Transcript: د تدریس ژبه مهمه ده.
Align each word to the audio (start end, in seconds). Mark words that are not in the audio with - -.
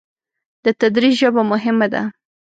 د 0.63 0.65
تدریس 0.79 1.13
ژبه 1.21 1.41
مهمه 1.51 1.87
ده. 1.93 2.01